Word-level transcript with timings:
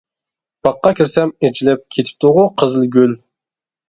باغقا 0.67 0.91
كىرسەم 0.99 1.33
ئېچىلىپ، 1.47 1.83
كېتىپتىغۇ 1.97 2.47
قىزىل 2.63 2.89
گۈل. 2.97 3.15